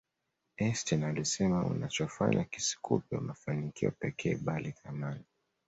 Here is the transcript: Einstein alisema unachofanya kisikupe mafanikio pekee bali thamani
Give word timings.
Einstein 0.57 1.03
alisema 1.03 1.63
unachofanya 1.65 2.43
kisikupe 2.43 3.17
mafanikio 3.17 3.91
pekee 3.91 4.35
bali 4.35 4.71
thamani 4.71 5.23